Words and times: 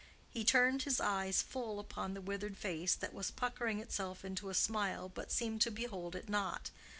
He 0.31 0.43
turned 0.43 0.81
his 0.81 0.99
eyes 0.99 1.43
full 1.43 1.79
upon 1.79 2.15
the 2.15 2.21
withered 2.21 2.57
face 2.57 2.95
that 2.95 3.13
was 3.13 3.29
puckering 3.29 3.79
itself 3.79 4.25
into 4.25 4.49
a 4.49 4.55
smile, 4.55 5.09
but 5.13 5.31
seemed 5.31 5.61
to 5.61 5.69
behold 5.69 6.15
it 6.15 6.27
not. 6.27 6.71